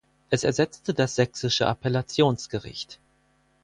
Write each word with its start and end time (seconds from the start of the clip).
Es 0.31 0.43
ersetzte 0.43 0.95
das 0.95 1.13
Sächsische 1.13 1.65
Appellationsgericht. 1.67 2.99